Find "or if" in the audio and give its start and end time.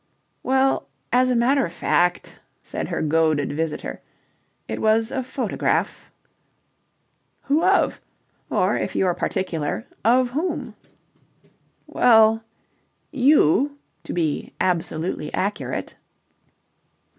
8.49-8.95